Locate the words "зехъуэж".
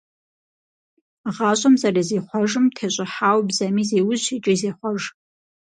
4.59-5.01